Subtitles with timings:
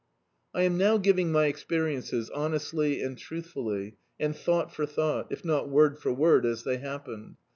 [0.55, 5.69] I am now giving my experiences honestly and truthfully, and thou^t for thou^t, if not
[5.69, 7.35] word for word, as they happened.